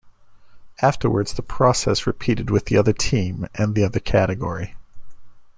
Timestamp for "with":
2.49-2.65